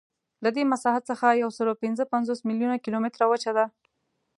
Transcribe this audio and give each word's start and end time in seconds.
له 0.43 0.49
دې 0.55 0.63
مساحت 0.71 1.03
څخه 1.11 1.27
یوسلاوپینځهپنځوس 1.41 2.39
میلیونه 2.49 2.77
کیلومتره 2.85 3.25
وچه 3.31 3.51
ده. 3.57 3.65